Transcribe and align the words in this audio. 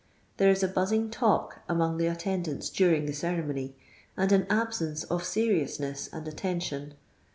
There 0.37 0.49
is 0.49 0.63
a 0.63 0.67
buzzing 0.67 1.11
talk 1.11 1.59
among 1.69 1.99
the 1.99 2.05
uttendRnts 2.07 2.73
during 2.73 3.05
the 3.05 3.13
ceremony, 3.13 3.75
and 4.17 4.31
an 4.31 4.47
absence 4.49 5.03
of 5.03 5.23
seriousness 5.23 6.09
and 6.11 6.27
attention. 6.27 6.95